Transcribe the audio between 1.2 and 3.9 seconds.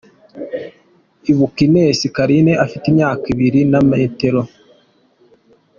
Ibuka Ines Carine afite imyaka, ibiro na